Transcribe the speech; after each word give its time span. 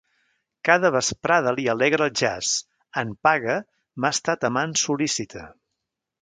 Cada 0.67 0.89
vesprada 0.93 1.51
li 1.59 1.65
alegre 1.73 2.07
el 2.11 2.15
jaç. 2.21 2.53
En 3.03 3.11
paga, 3.27 3.59
m'ha 4.01 4.13
estat 4.19 4.49
amant 4.51 4.75
sol·lícita. 4.87 5.47